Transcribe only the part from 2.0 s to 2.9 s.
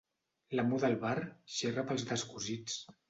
descosits.